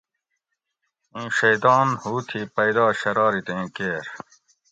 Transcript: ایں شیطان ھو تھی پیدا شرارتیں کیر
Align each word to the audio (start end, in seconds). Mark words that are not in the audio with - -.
ایں 1.15 1.29
شیطان 1.39 1.87
ھو 2.01 2.13
تھی 2.27 2.41
پیدا 2.55 2.85
شرارتیں 3.01 3.65
کیر 3.75 4.05